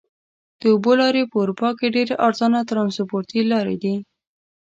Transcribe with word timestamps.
د 0.59 0.61
اوبو 0.73 0.91
لارې 1.01 1.23
په 1.31 1.35
اروپا 1.43 1.69
کې 1.77 1.93
ډېرې 1.95 2.13
ارزانه 2.27 2.59
ترانسپورتي 2.69 3.39
لارې 3.51 3.75
دي. 3.83 3.95